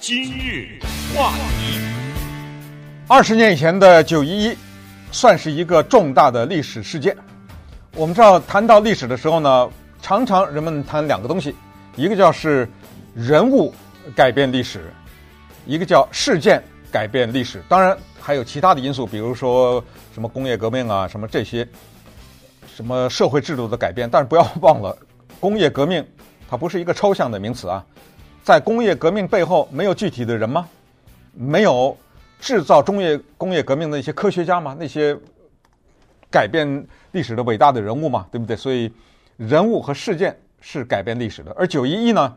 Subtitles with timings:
[0.00, 0.78] 今日
[1.14, 1.78] 话题，
[3.06, 4.56] 二十年以前的九一一，
[5.12, 7.14] 算是一个重大的历史事件。
[7.94, 11.54] 我们知道，谈到历史的时候呢，常常人们谈两个东西，
[11.96, 12.66] 一个叫是
[13.14, 13.74] 人物
[14.16, 14.90] 改变历史，
[15.66, 17.62] 一个叫事件改变历史。
[17.68, 21.68] 当然还有其他的因素，比如说什么工业革命啊，什么这些，
[22.74, 24.08] 什么社会制度的改变。
[24.10, 24.96] 但是不要忘了，
[25.38, 26.02] 工业革命
[26.48, 27.84] 它不是一个抽象的名词啊，
[28.42, 30.68] 在工业革命背后没有具体的人吗？
[31.32, 31.96] 没有
[32.40, 34.76] 制造中业工业革命的一些科学家吗？
[34.78, 35.16] 那些
[36.30, 38.56] 改变历史的伟大的人物嘛，对不对？
[38.56, 38.92] 所以
[39.36, 42.36] 人物和事件是改变历史的，而九一一呢，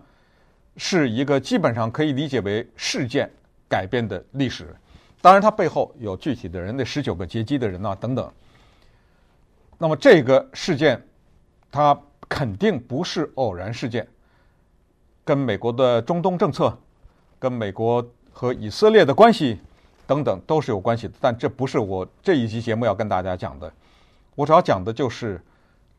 [0.77, 3.29] 是一个基本上可以理解为事件
[3.69, 4.75] 改变的历史。
[5.21, 8.29] 当然，它背后有具体的人，那十九个劫机的人啊等等。
[9.77, 11.01] 那么这个事件，
[11.71, 14.05] 它肯定不是偶然事件，
[15.25, 16.77] 跟美国的中东政策，
[17.39, 19.59] 跟美国和以色列的关系
[20.05, 21.13] 等等都是有关系的。
[21.21, 23.71] 但这不是我这一期节目要跟大家讲的。
[24.35, 25.41] 我主要讲的就是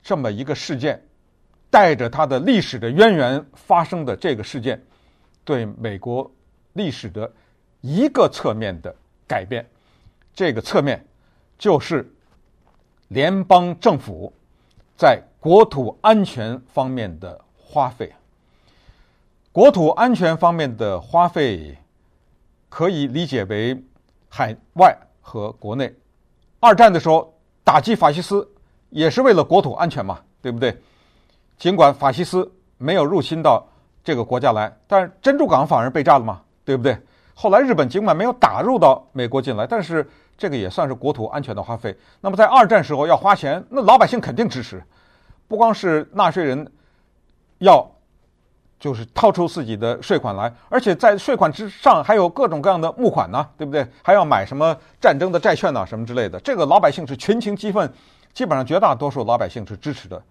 [0.02, 1.02] 这么一个事件，
[1.70, 4.82] 带着它的历史的渊源发生的这个事件，
[5.44, 6.30] 对美国
[6.74, 7.32] 历史的
[7.80, 8.94] 一个侧面的
[9.26, 9.64] 改变。
[10.34, 11.06] 这个侧面
[11.56, 12.12] 就是
[13.08, 14.32] 联邦政府
[14.96, 18.12] 在国土安全方面的花费。
[19.54, 21.78] 国土安全方面的花费
[22.68, 23.80] 可以理解为
[24.28, 25.94] 海外和国内。
[26.58, 27.32] 二战的时候。
[27.66, 28.46] 打击法西斯
[28.90, 30.76] 也是为了国土安全嘛，对不对？
[31.56, 33.66] 尽管法西斯没有入侵到
[34.02, 36.94] 这个国家来，但是珍珠港反而被炸了嘛，对不对？
[37.32, 41.96] 后来日本尽管没有打入到美国进来，但是这个也算是国土安全的花费。
[42.20, 44.84] 那么在二战时候要花钱，那老百姓肯定支持，
[45.48, 46.70] 不光是纳税人
[47.60, 47.93] 要。
[48.84, 53.82] 就是掏出自己的税款来，而且在税款之上还有各种各样的募款呢，对不对？
[54.02, 56.38] 还要买什么战争的债券呐，什么之类的。
[56.40, 57.90] 这个老百姓是群情激愤，
[58.34, 60.22] 基本上绝大多数老百姓是支持的。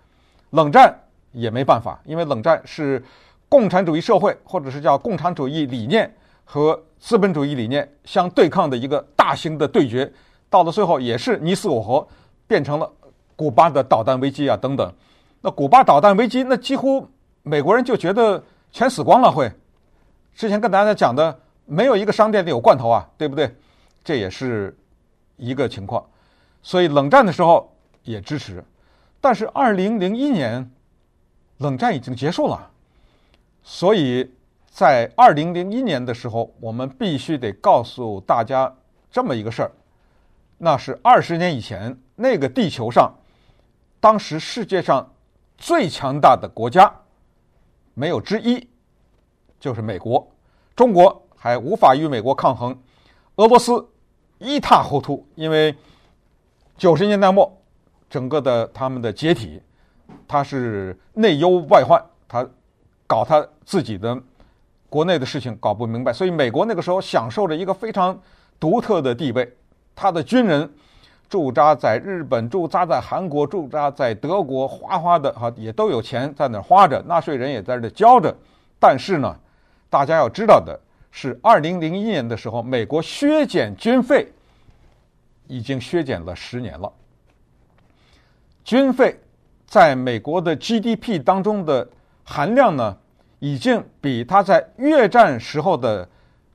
[0.52, 0.96] 冷战
[1.32, 3.04] 也没办法，因为冷战是
[3.50, 6.14] 共产主义社会或者是叫共产主义理念
[6.46, 10.14] 和资本主义理念相对抗的一个大型的对决，
[10.48, 12.08] 到了最后也是你死我活，
[12.46, 12.88] 变成了
[13.36, 14.94] 古巴的导弹危机啊等等。
[15.42, 17.10] 那古巴导弹危机，那几乎。
[17.44, 19.52] 美国人就觉得全死光了会，
[20.34, 23.54] 之前跟大家讲的，没有一个商店里有罐头啊，对不对？
[24.02, 24.76] 这也是
[25.36, 26.06] 一个情况，
[26.62, 27.70] 所以冷战的时候
[28.04, 28.64] 也支持，
[29.20, 30.72] 但是二零零一年
[31.58, 32.72] 冷战已经结束了，
[33.62, 34.32] 所以
[34.70, 38.74] 在二零零一年的时候，我们必须得告诉大家
[39.12, 39.72] 这么一个事儿，
[40.58, 43.14] 那是二十年以前那个地球上，
[44.00, 45.14] 当时世界上
[45.58, 46.90] 最强大的国家。
[47.94, 48.68] 没有之一，
[49.60, 50.28] 就是美国，
[50.76, 52.78] 中国还无法与美国抗衡，
[53.36, 53.88] 俄罗斯
[54.40, 55.76] 一塌糊涂，因为
[56.78, 57.62] 九十年代末
[58.10, 59.62] 整个的他们的解体，
[60.28, 62.48] 他是内忧外患，他
[63.06, 64.22] 搞他自己的
[64.90, 68.20] 国内的事情搞不明白，所以美国那个时候享受着一个非常
[68.60, 69.56] 独特的地位，
[69.96, 70.72] 他的军人。
[71.34, 78.32] 驻扎在日本，驻扎在韩国，驻扎在德国，花花的哈也都有钱在那花着，纳税人也在这交着。
[78.80, 79.36] 但是呢，
[79.90, 80.80] 大家要知道的
[81.10, 84.32] 是，二零零一年的时候，美国削减军费
[85.48, 86.94] 已经削减了十年了。
[88.64, 89.20] 军费
[89.66, 91.90] 在美国的 GDP 当中的
[92.24, 92.96] 含量呢，
[93.40, 96.08] 已经比它在越战时候的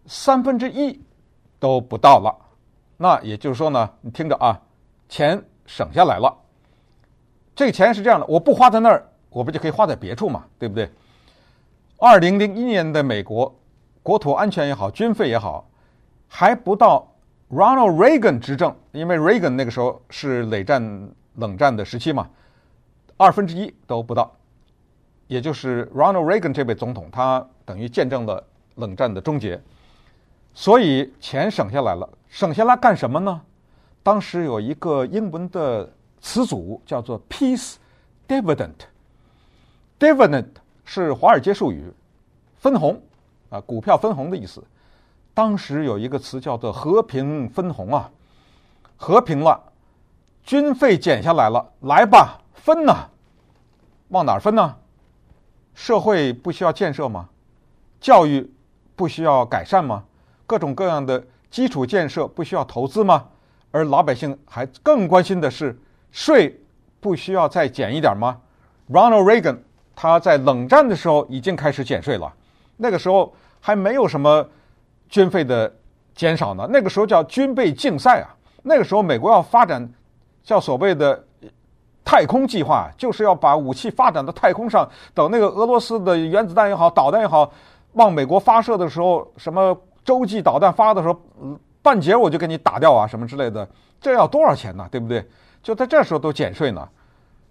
[0.07, 1.01] 三分之一
[1.59, 2.33] 都不到了。
[2.97, 4.61] 那也就是说呢，你听着啊。
[5.09, 6.37] 钱省下来了，
[7.55, 10.91] 这个钱是这样的，我不花在那儿，我不就可以花在别处嘛，对不对？
[11.99, 13.59] 二零零一年的美国
[14.03, 15.69] 国土安全也好，军费也好，
[16.29, 17.13] 还不到
[17.51, 22.29] Ronald Reagan 执政，因为 Reagan 那个时候是冷战冷战的时期嘛，
[23.17, 24.31] 二分之一都不到，
[25.27, 28.47] 也就是 Ronald Reagan 这位总统，他等于见证了
[28.77, 29.61] 冷战的终结，
[30.55, 33.43] 所以钱省下来了，省下来干什么呢？
[34.03, 35.91] 当时有一个英文的
[36.21, 37.75] 词组叫做 “peace
[38.27, 40.47] dividend”，dividend
[40.85, 41.93] 是华尔街术语，
[42.57, 43.01] 分红
[43.51, 44.63] 啊，股票分红的意思。
[45.35, 48.11] 当时有一个词叫做“和平分红”啊，
[48.97, 49.63] 和平了，
[50.43, 53.09] 军费减下来了，来吧，分呐，
[54.09, 54.77] 往哪儿分呢？
[55.75, 57.29] 社会不需要建设吗？
[58.01, 58.51] 教育
[58.97, 60.05] 不需要改善吗？
[60.47, 63.29] 各种各样的基础建设不需要投资吗？
[63.71, 65.79] 而老百姓还更关心的是，
[66.11, 66.59] 税
[67.01, 68.39] 不需要再减一点吗
[68.91, 69.59] ？Ronald Reagan
[69.95, 72.33] 他在冷战的时候已经开始减税了，
[72.77, 74.47] 那个时候还没有什么
[75.09, 75.73] 军费的
[76.15, 76.67] 减少呢？
[76.71, 79.87] 那个时候叫军备竞赛啊，那个时候美国要发展
[80.43, 81.25] 叫所谓的
[82.05, 87.53] 太空计划，就是要把武器发展到太空上，等那个俄罗斯的原子弹也好，导弹也好，
[87.93, 91.21] 往美国发射的时候，什么洲际导弹发的时候，
[91.83, 93.69] 半截我就给你打掉啊，什么之类的，
[94.01, 94.89] 这要多少钱呢？
[94.91, 95.27] 对不对？
[95.63, 96.89] 就在这时候都减税呢，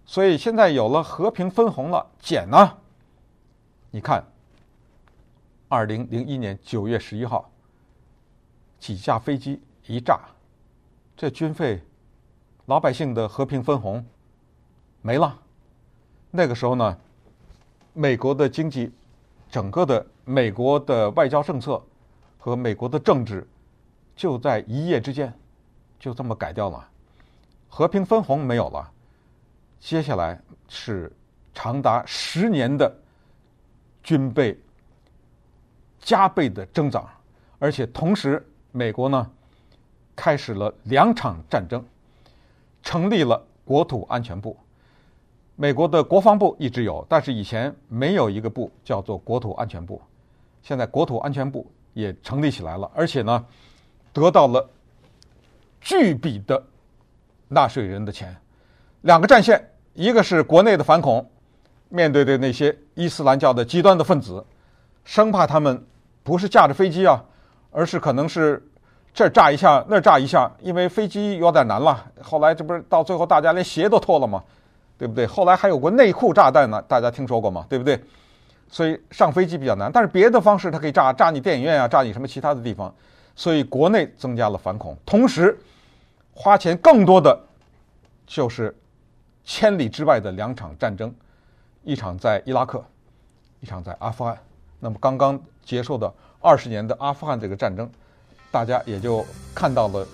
[0.06, 2.78] 所以现在有了和平分红了，减呢？
[3.92, 4.24] 你看。
[5.70, 7.52] 二零零一年九月十一号，
[8.80, 10.18] 几架飞机一炸，
[11.18, 11.84] 这军费、
[12.68, 14.06] 老百姓的和平分红
[15.02, 15.38] 没了。
[16.32, 16.98] 那个时候呢，
[17.92, 18.94] 美国的经济、
[19.52, 21.84] 整个的美国的外交政策
[22.38, 23.46] 和美国的政治，
[24.18, 25.34] 就在一夜之间
[25.98, 26.86] 就这么改掉了。
[27.70, 28.92] 和平分红没有了，
[29.80, 30.38] 接下来
[30.68, 31.10] 是
[31.54, 32.94] 长达十年的
[34.04, 34.60] 军备。
[36.00, 37.06] 加倍的增长，
[37.60, 38.42] 而且同时，
[38.72, 39.30] 美国呢
[40.16, 41.84] 开始了两场战争，
[42.82, 44.56] 成立了国土安全部。
[45.58, 50.02] 美国的国防部一直有，但是以前没有一个部叫做国土安全部。
[50.62, 53.46] 现在国土安全部也成立起来了，而且呢
[54.14, 54.70] 得到了
[55.82, 56.62] 巨笔的
[57.48, 58.36] 纳税人的钱。
[59.02, 61.30] 两个战线，一个是国内的反恐，
[61.90, 64.46] 面对的那些伊斯兰教的极端的分子，
[65.04, 65.84] 生怕他们。
[66.24, 67.24] 不是驾着飞机啊，
[67.72, 68.62] 而是可能是
[69.14, 72.06] 这炸一下，那炸一下，因为飞机有点难了。
[72.22, 74.44] 后来这不是到最后大家连鞋都脱了吗？
[74.98, 75.26] 对不对？
[75.26, 77.66] 后来还有过内裤炸弹呢，大家听说过吗？
[77.70, 77.98] 对不对？
[78.70, 82.94] 所以上飞机比较难，但是别的方式它可以炸，炸你电影院啊，炸你什么其他的地方。
[83.38, 85.56] 所以国内增加了反恐，同时
[86.34, 87.40] 花钱更多的
[88.26, 88.76] 就是
[89.46, 91.14] 千里之外的两场战争，
[91.84, 92.84] 一场在伊拉克，
[93.62, 94.36] 一场在阿富汗。
[94.80, 96.12] 那么刚刚结束的
[96.42, 97.88] 二十年的阿富汗这个战争，
[98.50, 99.24] 大家也就
[99.54, 100.06] 看到了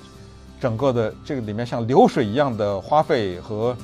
[0.60, 3.76] 整个的这个里面像流水一样的花费和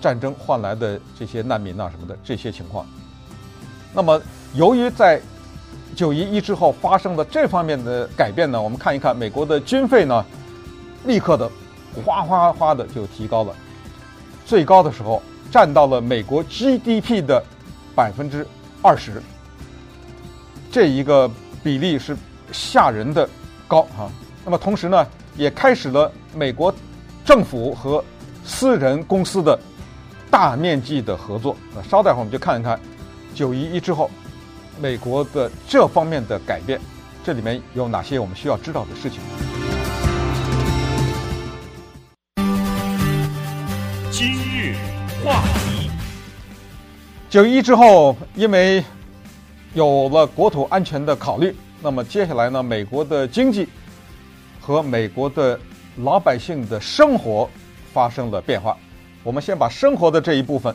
[0.00, 2.84] 战争换来的这些难民啊什么的这些情况。
[3.94, 4.20] 那么
[4.52, 5.22] 由于在
[5.94, 10.24] 九一一之后发生的这方面的改变呢，我们看一看美国的军费呢，
[11.04, 11.50] 立刻的
[12.04, 13.54] 哗哗哗的就提高了，
[14.46, 17.42] 最高的时候占到了美国 GDP 的
[17.94, 18.46] 百分之
[18.80, 19.22] 二十。
[20.70, 21.30] 这一个
[21.62, 22.16] 比例是
[22.50, 23.28] 吓人的
[23.68, 24.10] 高哈，
[24.44, 25.06] 那么同时呢，
[25.36, 26.74] 也开始了美国
[27.24, 28.02] 政府和
[28.44, 29.58] 私人公司的
[30.30, 31.54] 大面积的合作。
[31.74, 32.80] 那稍待会儿我们就看一看
[33.34, 34.10] 九一一之后
[34.82, 36.80] 美国的这方面的改变，
[37.22, 39.20] 这里面有哪些我们需要知道的事情？
[44.10, 44.74] 今日
[45.24, 45.88] 话题，
[47.30, 48.82] 九一一之后，因为
[49.72, 53.68] 有了国土安全的考虑，那么接下来呢，美国的经济
[54.60, 55.56] 和美国的
[55.98, 57.48] 老百姓的生活
[57.92, 58.76] 发生了变化。
[59.22, 60.74] 我们先把生活的这一部分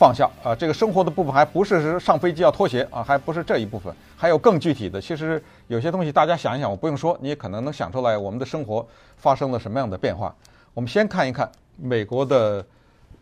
[0.00, 4.98] 放下啊，这个生活的部分还不是上飞机要脱鞋啊，还不是这一部分，还有更具体的。
[4.98, 8.88] 其实有些东西大家想一想，我不用说，你也可能能想出来我们的生活
[9.18, 10.34] 发生了什么样的变化。
[10.72, 12.64] 我们先看一看美国的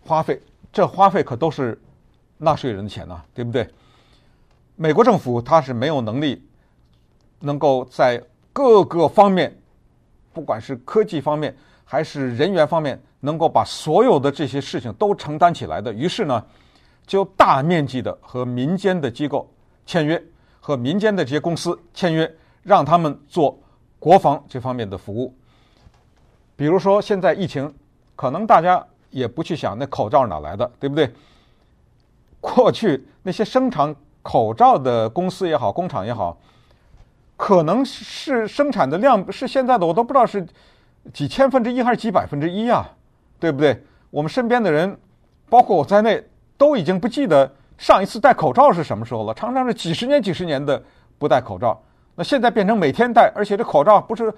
[0.07, 0.41] 花费，
[0.73, 1.77] 这花费可都是
[2.37, 3.69] 纳税人的钱呐，对不对？
[4.77, 6.41] 美国政府它是没有能力
[7.41, 8.23] 能够在
[8.53, 9.53] 各个方面，
[10.33, 11.53] 不管是科技方面
[11.85, 15.93] 还是人员方面，能够把所有的这些事情都承担起来的。
[15.93, 16.45] 于是呢，
[17.09, 19.51] 就大面积的和民间的机构
[19.85, 20.23] 签约，
[20.61, 23.59] 和民间的这些公司签约，让他们做
[23.99, 25.35] 国防这方面的服务。
[26.55, 27.75] 比如说现在疫情，
[28.15, 31.13] 可能大家也不去想那口罩哪来的，对不对？
[32.41, 33.93] 过去那些生产。
[34.21, 36.37] 口罩的公司也好，工厂也好，
[37.35, 40.47] 可能是生产的量是现在的我都不知道是
[41.15, 42.91] 几千分之一还是几百分之一啊，
[43.41, 43.83] 对不对？
[44.11, 44.95] 我们身边的人，
[45.49, 46.23] 包括我在内，
[46.59, 49.33] 都已经不记得上一次戴口罩是什么时候了。
[49.33, 50.83] 常常是几十年、几十年的
[51.17, 51.81] 不戴口罩，
[52.15, 54.31] 那现在变成每天戴，而且这口罩不是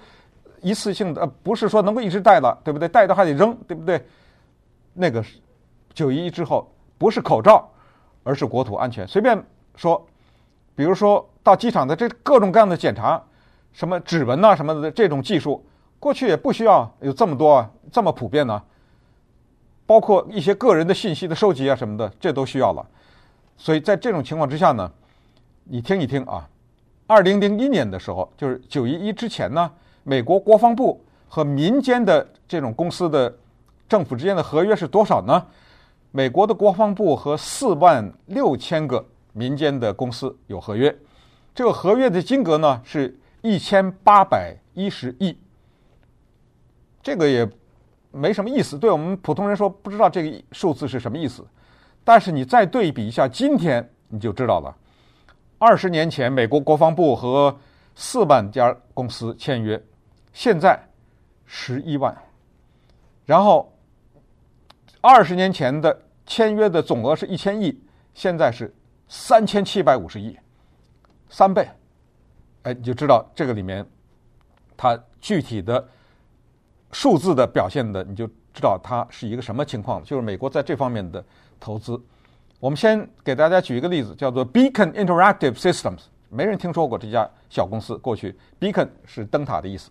[0.61, 2.87] 一次性的，呃，不是说能够一直戴了，对不对？
[2.87, 4.01] 戴的还得扔，对不对？
[4.93, 5.21] 那个
[5.93, 7.67] 九一一之后，不是口罩，
[8.23, 9.43] 而是国土安全，随便。
[9.77, 10.05] 说，
[10.75, 13.19] 比如说到机场的这各种各样的检查，
[13.71, 15.65] 什么指纹呐什么的这种技术，
[15.97, 18.61] 过去也不需要有这么多啊，这么普遍呢。
[19.91, 22.87] 包括一些个人的信息的收集啊什么的，这都需要了。
[23.57, 24.89] 所以在这种情况之下呢，
[25.65, 26.47] 你听一听啊，
[27.07, 29.69] 二零零一年的时候，就是九一一之前呢，
[30.03, 33.37] 美国国防部和民间的这种公司的
[33.89, 35.45] 政府之间的合约是多少呢？
[36.11, 39.05] 美国的国防部和四万六千个。
[39.33, 40.93] 民间的公司有合约，
[41.53, 45.37] 这个合约的金额呢是一千八百一十亿。
[47.01, 47.49] 这个也
[48.11, 51.45] 没什么意思，对我们普通人说不知道这个数字是什么意思。
[52.03, 54.75] 但是你再对比一下今天，你就知道了。
[55.57, 57.55] 二十年前，美国国防部和
[57.95, 59.81] 四万家公司签约，
[60.33, 60.79] 现在
[61.45, 62.15] 十一万。
[63.25, 63.71] 然后
[64.99, 67.79] 二十年前的签约的总额是一千亿，
[68.13, 68.73] 现在是
[69.07, 70.35] 三千七百五十亿，
[71.29, 71.67] 三倍。
[72.63, 73.85] 哎，你就知道这个里面
[74.75, 75.87] 它具体的
[76.91, 80.03] 数字的表现的，你就知道它是一个什么情况。
[80.03, 81.23] 就是美国在这方面的
[81.59, 81.99] 投资。
[82.59, 87.97] 我们先给大家举一个例子，叫做 Beacon Interactive Systems，没人听说过这家小公司。
[87.97, 89.89] 过去 Beacon 是灯塔的意思。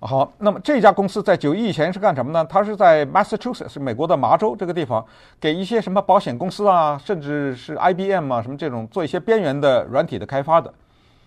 [0.00, 2.44] 好，那么这家公司在九一以前是干什么呢？
[2.44, 5.04] 它是在 Massachusetts，是美国的麻州这个地方，
[5.40, 10.72] 给一些什么保险公司啊，甚至是 IBM 啊，什么这种做一些边缘的软体的开发的。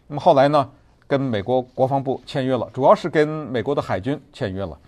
[0.08, 0.70] 那么后来呢，
[1.12, 4.80] 跟美国国防部签约了，主要是跟美国的海军签约了。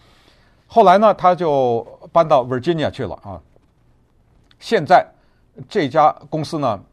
[0.65, 3.41] 后来呢，他就搬到 Virginia 去了啊。
[4.59, 5.05] 现在。
[5.69, 6.83] 这家公司呢，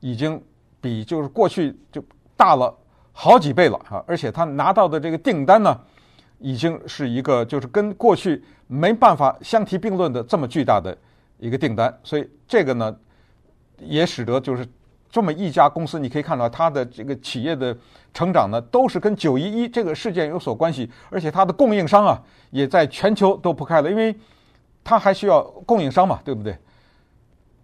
[0.00, 0.42] 已经
[0.80, 2.02] 比就是过去就
[2.36, 2.76] 大了
[3.12, 4.02] 好几倍了啊！
[4.04, 5.80] 而且他拿到的这个订单呢，
[6.40, 10.98] 已经是一个就是跟过去没办法相提并论的这么巨大的
[11.38, 11.96] 一个订单。
[12.02, 12.96] 所以这个呢，
[13.78, 14.66] 也使得就是
[15.10, 17.76] 这么一家公司，你可以看到它的这个企业的
[18.14, 20.90] 成长呢，都是跟九一一这个事件有所关系。
[21.10, 24.14] 而且它的供应商啊，也在全球都铺开了，因为
[24.84, 26.56] 它还需要供应商嘛，对不对？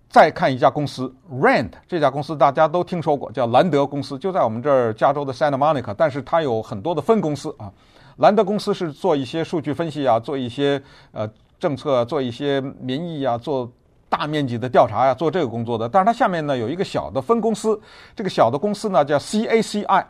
[0.08, 7.70] 再看一家公司，Rand 这家公司大家都听说过，叫兰德公司，就在我们这儿加州的 Santa Monica，但是它有很多的分公司啊。
[8.18, 10.80] 兰德公司是做一些数据分析啊，做一些
[11.12, 13.70] 呃政策，做一些民意啊，做
[14.16, 15.86] 大面积的调查呀，做这个工作的。
[15.86, 17.78] 但是它下面呢有一个小的分公司，
[18.14, 20.04] 这个小的公司呢叫 CACI，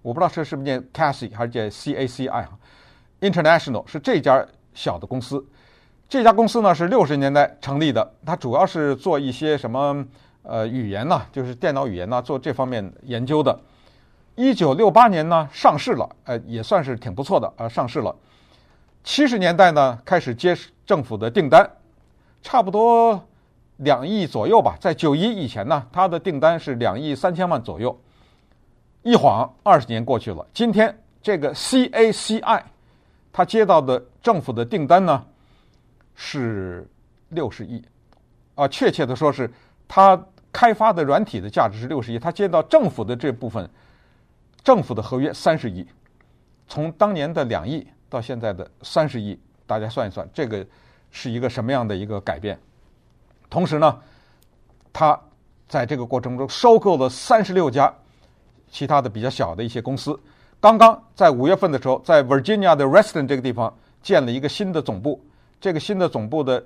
[0.00, 2.48] 我不知道这是不是念 Cassie 还是叫 CACI 啊
[3.20, 5.44] ？International 是这家小的公司。
[6.08, 10.06] 这家公司呢是六十年代成立的，它主要是做一些什么
[10.42, 13.58] 呃语言呐，就是电脑语言呐，做这方面研究的。
[14.36, 18.14] 一九六八年呢上市了，呃也算是挺不错的呃，上市了。
[19.02, 21.68] 七十年代呢开始接政府的订单，
[22.40, 23.20] 差不多
[23.78, 24.76] 两亿左右吧。
[24.80, 27.98] 在九一以前呢，它的订单是两亿三千万左右。
[29.02, 32.62] 一晃二十年过去了，今天这个 CACI
[33.32, 35.24] 它接到的政府的订单呢，
[36.14, 36.86] 是
[37.30, 37.82] 六十亿，
[38.54, 39.50] 啊，确切的说是，
[39.86, 40.20] 它
[40.52, 43.70] 开发的软体的价值是六十亿，它接到政府的这部分，
[44.64, 45.86] 政府的合约三十亿，
[46.66, 50.66] 从当年的两亿到现在的三十亿，大家算一算，这个
[51.10, 52.58] 是一个什么样的一个改变？
[53.50, 53.98] 同时呢，
[54.92, 55.18] 他
[55.68, 57.92] 在这个过程中收购了三十六家
[58.70, 60.18] 其他的比较小的一些公司，
[60.60, 65.24] 刚刚在五月份的时候，在 Virginia 的 Reston 这个地方建了一个新的总部。
[65.60, 66.64] 这个新的总部的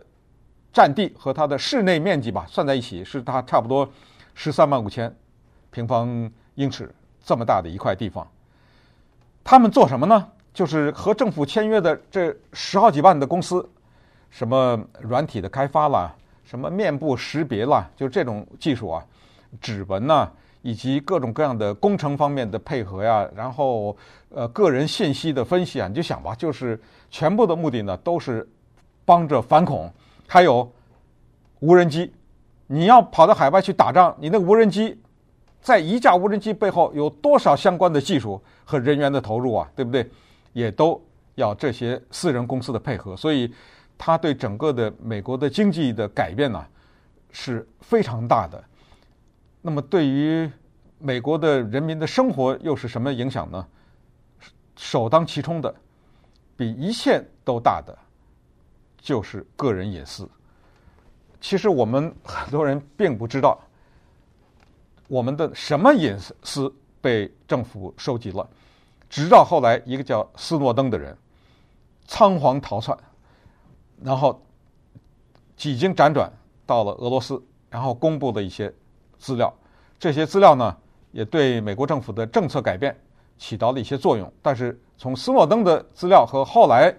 [0.73, 3.89] 占地和它的室内面积吧，算在一起是它差不多
[4.35, 5.15] 十三万五千
[5.71, 8.27] 平方英尺这么大的一块地方。
[9.43, 10.29] 他们做什么呢？
[10.53, 13.67] 就是和政府签约的这十好几万的公司，
[14.29, 16.15] 什么软体的开发啦，
[16.53, 19.03] 什么面部识别啦，就这种技术啊，
[19.59, 20.31] 指纹呐，
[20.61, 23.97] 以及各种各样的工程方面的配合呀，然后
[24.29, 26.79] 呃个人信息的分析啊，你就想吧，就是
[27.11, 28.47] 全部的目的呢都是。
[29.05, 29.93] 帮着反恐，
[30.29, 30.71] 还有
[31.59, 32.13] 无人机。
[32.69, 34.97] 你要跑到海外去打仗，你那个无人机，
[35.61, 39.69] 在一架无人机背后有多少相关的技术和人员的投入啊？
[39.75, 40.09] 对不对？
[40.53, 41.03] 也都
[41.35, 43.17] 要这些私人公司的配合。
[43.17, 43.53] 所以，
[43.97, 46.67] 它对整个的美国的经济的改变呢，
[47.31, 48.63] 是非常大的。
[49.61, 50.51] 那么，对于
[50.99, 53.67] 美国的人民的生活又是什么影响呢？
[54.77, 55.75] 首当其冲的，
[56.57, 57.97] 比一切都大的。
[59.01, 60.31] 就是个人隐私。
[61.41, 63.59] 其实我们很多人并不知道，
[65.09, 68.49] 我们的什么隐私被政府收集了。
[69.11, 71.19] 直到后来，一个叫斯诺登的人
[72.07, 72.97] 仓皇逃窜，
[74.05, 74.41] 然后
[75.57, 76.31] 几经辗转
[76.67, 78.73] 到了俄罗斯，然后公布了一些
[79.19, 79.53] 资料。
[79.99, 80.77] 这些资料呢，
[81.13, 82.97] 也对美国政府的政策改变
[83.39, 84.33] 起到了一些作用。
[84.43, 86.95] 但是从斯诺登的资料和后来。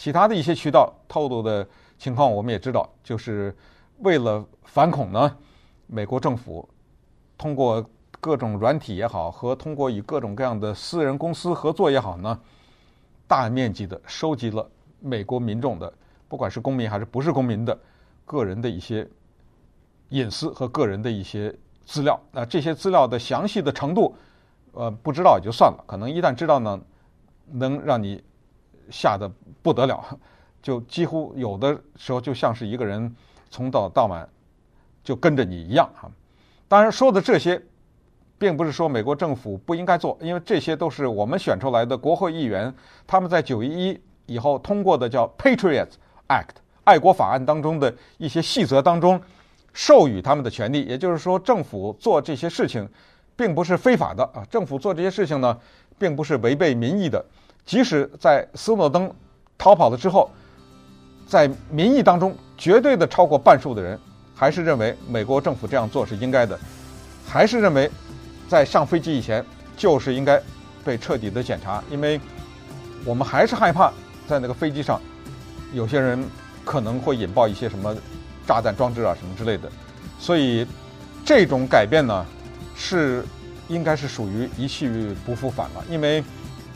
[0.00, 3.52] 其他的一些渠道透露的情况，我们也知道，就是
[3.98, 5.36] 为了反恐呢，
[5.88, 6.68] 美国政府
[7.36, 7.84] 通过
[8.20, 12.40] 各种软体也好，和通过与各种各样的私人公司合作也好呢，
[13.26, 15.92] 大面积的收集了美国民众的，
[16.28, 17.76] 不管是公民还是不是公民的
[18.24, 19.08] 个人的一些
[20.10, 21.54] 隐私和个人的一些
[21.84, 22.20] 资料。
[22.30, 24.14] 那这些资料的详细的程度，
[24.72, 26.80] 呃，不知道也就算了，可能一旦知道呢，
[27.50, 28.22] 能让你
[28.90, 29.30] 吓得
[29.62, 30.18] 不得了，
[30.62, 33.14] 就几乎有的时候就像是一个人
[33.50, 34.28] 从早到晚
[35.02, 36.10] 就跟着你一样哈。
[36.68, 37.60] 当然说的这些，
[38.38, 42.74] 并不是说美国政府不应该做，因为这些都是我们选出来的国会议员，
[43.06, 45.94] 他们在九一一以后通过的叫 Patriots
[46.28, 49.20] Act 爱国法案当中的一些细则当中
[49.72, 50.84] 授予他们的权利。
[50.84, 52.88] 也就是说，政府做这些事情
[53.36, 55.58] 并不是非法的啊，政府做这些事情呢，
[55.98, 57.24] 并不是违背民意的。
[57.64, 59.12] 即使在斯诺登
[59.56, 60.30] 逃跑了之后，
[61.26, 63.98] 在民意当中，绝对的超过半数的人
[64.34, 66.58] 还是认为美国政府这样做是应该的，
[67.26, 67.90] 还是认为。
[68.48, 69.44] 在上飞机以前，
[69.76, 70.40] 就是应该
[70.82, 72.18] 被彻底的检查，因为
[73.04, 73.92] 我们还是害怕
[74.26, 74.98] 在那个飞机上，
[75.72, 76.22] 有些人
[76.64, 77.94] 可能会引爆一些什么
[78.46, 79.70] 炸弹装置啊什么之类的，
[80.18, 80.66] 所以
[81.24, 82.24] 这种改变呢，
[82.76, 83.24] 是
[83.68, 85.84] 应该是属于一去不复返了。
[85.88, 86.22] 因为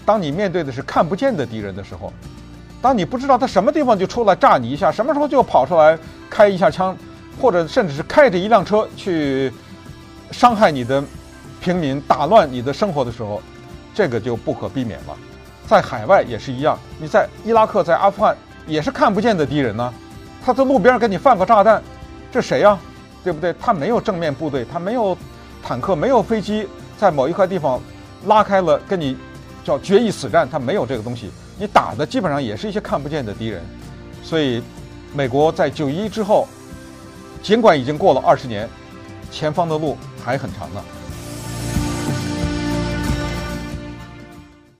[0.04, 2.12] 当你面对的是看不见的敌人的时候，
[2.80, 6.96] 当你不知道他什么地方就出来炸你一下，什么时候就跑出来开一下枪，
[7.40, 9.52] 或者甚至是开着一辆车去
[10.30, 11.02] 伤害你的。
[11.61, 13.40] 平民打乱你的生活的时候，
[13.94, 15.16] 这个就不可避免了。
[15.64, 19.92] 在海外也是一样，你在伊拉克、在阿富汗也是看不见的敌人呢。
[20.45, 21.83] 他在路边给你放个炸弹，
[22.31, 22.78] 这谁呀？
[23.23, 23.54] 对不对？
[23.61, 25.16] 他没有正面部队，他没有
[25.62, 26.66] 坦克，没有飞机，
[26.99, 27.81] 在某一块地方
[28.26, 29.16] 拉开了跟你
[29.62, 31.31] 叫决一死战，他没有这个东西。
[31.59, 33.62] 你打的基本上也是一些看不见的敌人。
[34.25, 34.61] 所以，
[35.14, 36.49] 美国在九一之后，
[37.42, 38.69] 尽管已经过了二十年，
[39.31, 40.83] 前方的路还很长呢。